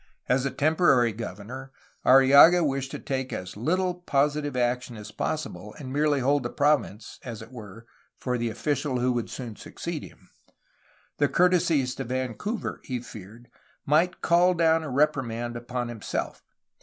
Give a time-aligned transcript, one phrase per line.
[0.27, 1.71] As a temporary governor,
[2.03, 7.19] Arrillaga wished to take as little positive action as possible and merely hold the province,
[7.23, 7.83] as it was,
[8.17, 10.31] for the official who would soon succeed him.
[11.19, 13.47] The courtesies to Van couver, he feared,
[13.85, 16.41] might call down a reprimand upon him self.